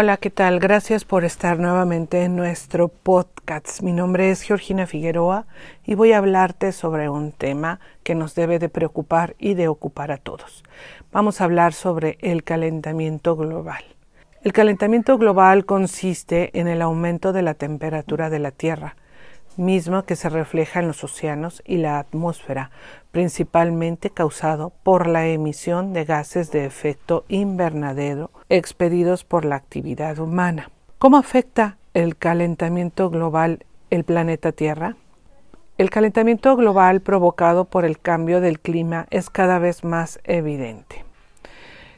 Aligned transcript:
Hola, 0.00 0.16
¿qué 0.16 0.30
tal? 0.30 0.60
Gracias 0.60 1.04
por 1.04 1.24
estar 1.24 1.58
nuevamente 1.58 2.22
en 2.22 2.36
nuestro 2.36 2.86
podcast. 2.86 3.82
Mi 3.82 3.90
nombre 3.90 4.30
es 4.30 4.42
Georgina 4.42 4.86
Figueroa 4.86 5.46
y 5.84 5.96
voy 5.96 6.12
a 6.12 6.18
hablarte 6.18 6.70
sobre 6.70 7.08
un 7.08 7.32
tema 7.32 7.80
que 8.04 8.14
nos 8.14 8.36
debe 8.36 8.60
de 8.60 8.68
preocupar 8.68 9.34
y 9.40 9.54
de 9.54 9.66
ocupar 9.66 10.12
a 10.12 10.18
todos. 10.18 10.62
Vamos 11.10 11.40
a 11.40 11.44
hablar 11.46 11.72
sobre 11.72 12.16
el 12.20 12.44
calentamiento 12.44 13.34
global. 13.34 13.82
El 14.44 14.52
calentamiento 14.52 15.18
global 15.18 15.66
consiste 15.66 16.56
en 16.56 16.68
el 16.68 16.80
aumento 16.80 17.32
de 17.32 17.42
la 17.42 17.54
temperatura 17.54 18.30
de 18.30 18.38
la 18.38 18.52
Tierra 18.52 18.94
mismo 19.58 20.04
que 20.04 20.16
se 20.16 20.28
refleja 20.28 20.80
en 20.80 20.88
los 20.88 21.04
océanos 21.04 21.62
y 21.66 21.78
la 21.78 21.98
atmósfera, 21.98 22.70
principalmente 23.10 24.10
causado 24.10 24.72
por 24.82 25.06
la 25.06 25.26
emisión 25.26 25.92
de 25.92 26.04
gases 26.04 26.50
de 26.50 26.64
efecto 26.64 27.24
invernadero 27.28 28.30
expedidos 28.48 29.24
por 29.24 29.44
la 29.44 29.56
actividad 29.56 30.18
humana. 30.18 30.70
¿Cómo 30.98 31.16
afecta 31.16 31.76
el 31.94 32.16
calentamiento 32.16 33.10
global 33.10 33.64
el 33.90 34.04
planeta 34.04 34.52
Tierra? 34.52 34.96
El 35.78 35.90
calentamiento 35.90 36.56
global 36.56 37.00
provocado 37.00 37.66
por 37.66 37.84
el 37.84 38.00
cambio 38.00 38.40
del 38.40 38.58
clima 38.58 39.06
es 39.10 39.30
cada 39.30 39.60
vez 39.60 39.84
más 39.84 40.18
evidente. 40.24 41.04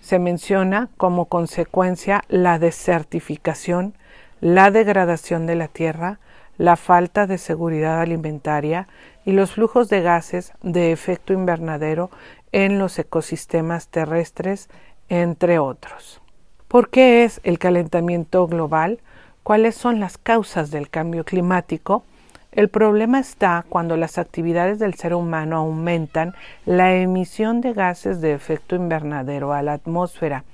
Se 0.00 0.18
menciona 0.18 0.88
como 0.96 1.26
consecuencia 1.26 2.24
la 2.28 2.58
desertificación, 2.58 3.94
la 4.40 4.70
degradación 4.70 5.46
de 5.46 5.54
la 5.54 5.68
tierra, 5.68 6.18
la 6.58 6.76
falta 6.76 7.26
de 7.26 7.38
seguridad 7.38 8.00
alimentaria 8.00 8.88
y 9.24 9.32
los 9.32 9.52
flujos 9.52 9.88
de 9.88 10.02
gases 10.02 10.52
de 10.62 10.92
efecto 10.92 11.32
invernadero 11.32 12.10
en 12.52 12.78
los 12.78 12.98
ecosistemas 12.98 13.88
terrestres, 13.88 14.68
entre 15.08 15.58
otros. 15.58 16.20
¿Por 16.66 16.90
qué 16.90 17.24
es 17.24 17.40
el 17.44 17.58
calentamiento 17.58 18.46
global? 18.46 19.00
¿Cuáles 19.42 19.74
son 19.74 20.00
las 20.00 20.18
causas 20.18 20.70
del 20.70 20.90
cambio 20.90 21.24
climático? 21.24 22.04
El 22.50 22.68
problema 22.70 23.20
está 23.20 23.64
cuando 23.68 23.96
las 23.96 24.18
actividades 24.18 24.78
del 24.78 24.94
ser 24.94 25.14
humano 25.14 25.58
aumentan 25.58 26.34
la 26.64 26.94
emisión 26.94 27.60
de 27.60 27.72
gases 27.72 28.20
de 28.20 28.32
efecto 28.32 28.74
invernadero 28.74 29.52
a 29.52 29.62
la 29.62 29.74
atmósfera 29.74 30.44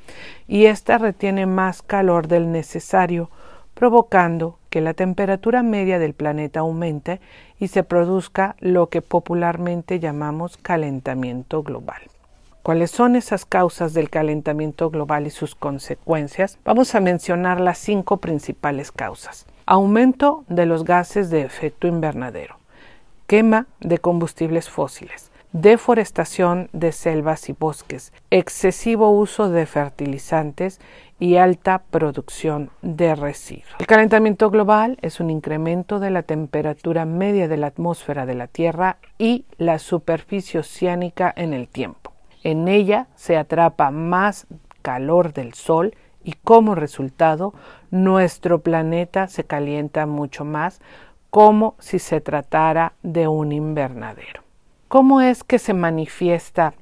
y 0.46 0.66
ésta 0.66 0.98
retiene 0.98 1.46
más 1.46 1.82
calor 1.82 2.28
del 2.28 2.50
necesario, 2.50 3.30
provocando 3.74 4.58
que 4.74 4.80
la 4.80 4.94
temperatura 4.94 5.62
media 5.62 6.00
del 6.00 6.14
planeta 6.14 6.58
aumente 6.58 7.20
y 7.60 7.68
se 7.68 7.84
produzca 7.84 8.56
lo 8.58 8.88
que 8.88 9.02
popularmente 9.02 10.00
llamamos 10.00 10.56
calentamiento 10.56 11.62
global. 11.62 12.02
¿Cuáles 12.64 12.90
son 12.90 13.14
esas 13.14 13.46
causas 13.46 13.94
del 13.94 14.10
calentamiento 14.10 14.90
global 14.90 15.28
y 15.28 15.30
sus 15.30 15.54
consecuencias? 15.54 16.58
Vamos 16.64 16.96
a 16.96 17.00
mencionar 17.00 17.60
las 17.60 17.78
cinco 17.78 18.16
principales 18.16 18.90
causas. 18.90 19.46
Aumento 19.64 20.42
de 20.48 20.66
los 20.66 20.82
gases 20.82 21.30
de 21.30 21.42
efecto 21.42 21.86
invernadero, 21.86 22.56
quema 23.28 23.68
de 23.78 23.98
combustibles 23.98 24.68
fósiles, 24.68 25.30
deforestación 25.54 26.68
de 26.72 26.90
selvas 26.90 27.48
y 27.48 27.52
bosques, 27.52 28.12
excesivo 28.30 29.10
uso 29.10 29.50
de 29.50 29.66
fertilizantes 29.66 30.80
y 31.20 31.36
alta 31.36 31.84
producción 31.90 32.70
de 32.82 33.14
residuos. 33.14 33.76
El 33.78 33.86
calentamiento 33.86 34.50
global 34.50 34.98
es 35.00 35.20
un 35.20 35.30
incremento 35.30 36.00
de 36.00 36.10
la 36.10 36.24
temperatura 36.24 37.04
media 37.04 37.46
de 37.46 37.56
la 37.56 37.68
atmósfera 37.68 38.26
de 38.26 38.34
la 38.34 38.48
Tierra 38.48 38.98
y 39.16 39.44
la 39.56 39.78
superficie 39.78 40.58
oceánica 40.58 41.32
en 41.36 41.54
el 41.54 41.68
tiempo. 41.68 42.12
En 42.42 42.66
ella 42.66 43.06
se 43.14 43.36
atrapa 43.36 43.92
más 43.92 44.48
calor 44.82 45.32
del 45.32 45.54
Sol 45.54 45.94
y 46.24 46.32
como 46.32 46.74
resultado 46.74 47.54
nuestro 47.92 48.60
planeta 48.60 49.28
se 49.28 49.44
calienta 49.44 50.04
mucho 50.06 50.44
más 50.44 50.80
como 51.30 51.76
si 51.78 52.00
se 52.00 52.20
tratara 52.20 52.94
de 53.04 53.28
un 53.28 53.52
invernadero. 53.52 54.43
¿Cómo 54.88 55.20
es 55.20 55.44
que 55.44 55.58
se 55.58 55.74
manifiesta 55.74 56.74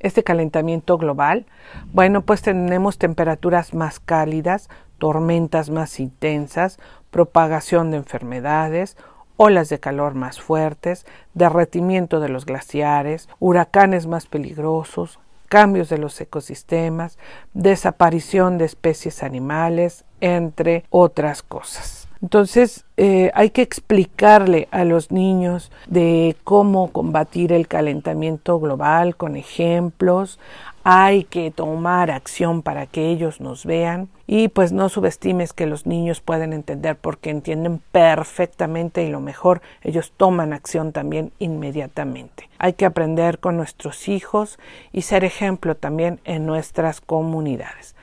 este 0.00 0.22
calentamiento 0.22 0.98
global? 0.98 1.46
Bueno, 1.92 2.22
pues 2.22 2.42
tenemos 2.42 2.98
temperaturas 2.98 3.74
más 3.74 4.00
cálidas, 4.00 4.68
tormentas 4.98 5.70
más 5.70 6.00
intensas, 6.00 6.78
propagación 7.10 7.90
de 7.90 7.98
enfermedades, 7.98 8.96
olas 9.36 9.68
de 9.68 9.80
calor 9.80 10.14
más 10.14 10.40
fuertes, 10.40 11.06
derretimiento 11.32 12.20
de 12.20 12.28
los 12.28 12.44
glaciares, 12.44 13.28
huracanes 13.38 14.06
más 14.06 14.26
peligrosos, 14.26 15.20
cambios 15.48 15.88
de 15.88 15.98
los 15.98 16.20
ecosistemas, 16.20 17.18
desaparición 17.52 18.58
de 18.58 18.64
especies 18.64 19.22
animales, 19.22 20.04
entre 20.20 20.84
otras 20.90 21.42
cosas. 21.42 22.08
Entonces 22.24 22.86
eh, 22.96 23.30
hay 23.34 23.50
que 23.50 23.60
explicarle 23.60 24.66
a 24.70 24.86
los 24.86 25.10
niños 25.10 25.70
de 25.88 26.36
cómo 26.42 26.90
combatir 26.90 27.52
el 27.52 27.68
calentamiento 27.68 28.58
global 28.58 29.14
con 29.14 29.36
ejemplos, 29.36 30.38
hay 30.84 31.24
que 31.24 31.50
tomar 31.50 32.10
acción 32.10 32.62
para 32.62 32.86
que 32.86 33.10
ellos 33.10 33.42
nos 33.42 33.66
vean. 33.66 34.08
Y 34.26 34.48
pues 34.48 34.72
no 34.72 34.88
subestimes 34.88 35.52
que 35.52 35.66
los 35.66 35.84
niños 35.84 36.22
pueden 36.22 36.54
entender 36.54 36.96
porque 36.96 37.28
entienden 37.28 37.82
perfectamente 37.92 39.04
y 39.04 39.10
lo 39.10 39.20
mejor 39.20 39.60
ellos 39.82 40.14
toman 40.16 40.54
acción 40.54 40.92
también 40.92 41.30
inmediatamente. 41.38 42.48
Hay 42.58 42.72
que 42.72 42.86
aprender 42.86 43.38
con 43.38 43.58
nuestros 43.58 44.08
hijos 44.08 44.58
y 44.92 45.02
ser 45.02 45.24
ejemplo 45.24 45.74
también 45.74 46.20
en 46.24 46.46
nuestras 46.46 47.02
comunidades 47.02 47.94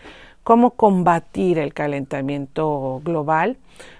cómo 0.43 0.71
combatir 0.71 1.59
el 1.59 1.73
calentamiento 1.73 3.01
global. 3.03 3.57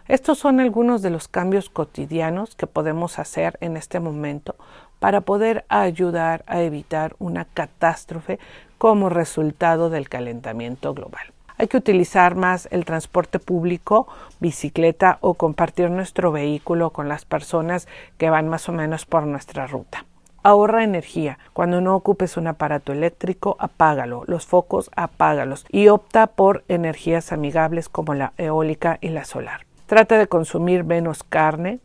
Estos 0.07 0.39
son 0.39 0.59
algunos 0.59 1.01
de 1.01 1.09
los 1.09 1.27
cambios 1.27 1.69
cotidianos 1.69 2.55
que 2.55 2.67
podemos 2.67 3.19
hacer 3.19 3.57
en 3.61 3.77
este 3.77 3.99
momento 3.99 4.55
para 4.99 5.21
poder 5.21 5.65
ayudar 5.69 6.43
a 6.47 6.61
evitar 6.61 7.15
una 7.19 7.45
catástrofe 7.45 8.39
como 8.77 9.09
resultado 9.09 9.89
del 9.89 10.09
calentamiento 10.09 10.93
global. 10.93 11.33
Hay 11.57 11.67
que 11.67 11.77
utilizar 11.77 12.35
más 12.35 12.67
el 12.71 12.85
transporte 12.85 13.37
público, 13.37 14.07
bicicleta 14.39 15.19
o 15.21 15.35
compartir 15.35 15.91
nuestro 15.91 16.31
vehículo 16.31 16.89
con 16.89 17.07
las 17.07 17.23
personas 17.23 17.87
que 18.17 18.31
van 18.31 18.49
más 18.49 18.67
o 18.67 18.71
menos 18.71 19.05
por 19.05 19.27
nuestra 19.27 19.67
ruta. 19.67 20.05
Ahorra 20.43 20.83
energía. 20.83 21.37
Cuando 21.53 21.81
no 21.81 21.95
ocupes 21.95 22.35
un 22.37 22.47
aparato 22.47 22.91
eléctrico, 22.91 23.55
apágalo. 23.59 24.23
Los 24.25 24.45
focos, 24.45 24.89
apágalos. 24.95 25.65
Y 25.69 25.87
opta 25.87 26.27
por 26.27 26.63
energías 26.67 27.31
amigables 27.31 27.89
como 27.89 28.13
la 28.13 28.33
eólica 28.37 28.97
y 29.01 29.09
la 29.09 29.25
solar. 29.25 29.65
Trata 29.85 30.17
de 30.17 30.27
consumir 30.27 30.83
menos 30.83 31.23
carne. 31.23 31.79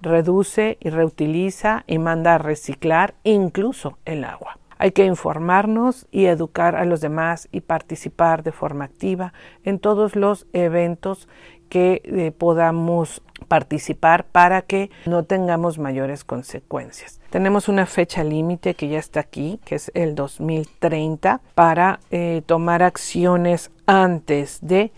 Reduce 0.00 0.78
y 0.80 0.90
reutiliza 0.90 1.84
y 1.86 1.98
manda 1.98 2.34
a 2.34 2.38
reciclar 2.38 3.14
incluso 3.22 3.98
el 4.04 4.24
agua. 4.24 4.59
Hay 4.82 4.92
que 4.92 5.04
informarnos 5.04 6.06
y 6.10 6.24
educar 6.24 6.74
a 6.74 6.86
los 6.86 7.02
demás 7.02 7.50
y 7.52 7.60
participar 7.60 8.42
de 8.42 8.50
forma 8.50 8.86
activa 8.86 9.34
en 9.62 9.78
todos 9.78 10.16
los 10.16 10.46
eventos 10.54 11.28
que 11.68 12.00
eh, 12.02 12.32
podamos 12.32 13.22
participar 13.46 14.24
para 14.24 14.62
que 14.62 14.90
no 15.04 15.24
tengamos 15.24 15.78
mayores 15.78 16.24
consecuencias. 16.24 17.20
Tenemos 17.28 17.68
una 17.68 17.84
fecha 17.84 18.24
límite 18.24 18.72
que 18.72 18.88
ya 18.88 18.98
está 18.98 19.20
aquí, 19.20 19.60
que 19.66 19.74
es 19.74 19.90
el 19.92 20.14
2030, 20.14 21.42
para 21.54 22.00
eh, 22.10 22.40
tomar 22.46 22.82
acciones 22.82 23.70
antes 23.84 24.60
de 24.62 24.92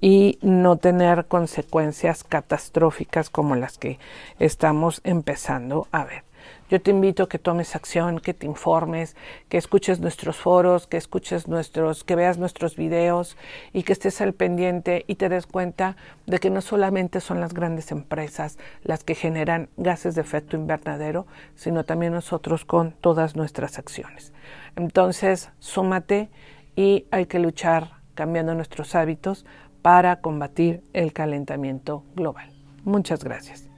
y 0.00 0.38
no 0.42 0.76
tener 0.76 1.26
consecuencias 1.26 2.22
catastróficas 2.22 3.30
como 3.30 3.56
las 3.56 3.78
que 3.78 3.98
estamos 4.38 5.00
empezando 5.02 5.88
a 5.90 6.04
ver. 6.04 6.22
Yo 6.70 6.80
te 6.80 6.90
invito 6.90 7.24
a 7.24 7.28
que 7.28 7.38
tomes 7.38 7.76
acción, 7.76 8.20
que 8.20 8.34
te 8.34 8.46
informes, 8.46 9.16
que 9.48 9.58
escuches 9.58 10.00
nuestros 10.00 10.36
foros, 10.36 10.86
que 10.86 10.96
escuches 10.96 11.46
nuestros, 11.46 12.04
que 12.04 12.16
veas 12.16 12.38
nuestros 12.38 12.76
videos 12.76 13.36
y 13.72 13.82
que 13.82 13.92
estés 13.92 14.20
al 14.20 14.32
pendiente 14.32 15.04
y 15.06 15.16
te 15.16 15.28
des 15.28 15.46
cuenta 15.46 15.96
de 16.26 16.38
que 16.38 16.50
no 16.50 16.60
solamente 16.60 17.20
son 17.20 17.40
las 17.40 17.54
grandes 17.54 17.92
empresas 17.92 18.58
las 18.82 19.04
que 19.04 19.14
generan 19.14 19.68
gases 19.76 20.14
de 20.14 20.22
efecto 20.22 20.56
invernadero, 20.56 21.26
sino 21.54 21.84
también 21.84 22.12
nosotros 22.12 22.64
con 22.64 22.92
todas 22.92 23.36
nuestras 23.36 23.78
acciones. 23.78 24.32
Entonces, 24.76 25.50
súmate 25.58 26.30
y 26.76 27.06
hay 27.10 27.26
que 27.26 27.38
luchar 27.38 27.98
cambiando 28.14 28.54
nuestros 28.54 28.94
hábitos 28.94 29.44
para 29.82 30.20
combatir 30.20 30.82
el 30.92 31.12
calentamiento 31.12 32.04
global. 32.14 32.50
Muchas 32.84 33.22
gracias. 33.22 33.73